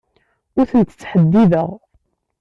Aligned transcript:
Ur 0.59 0.65
tent-ttḥeddideɣ. 0.71 1.69